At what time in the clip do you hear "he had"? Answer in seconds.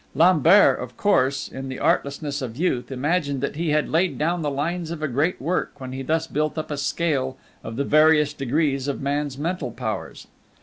3.55-3.87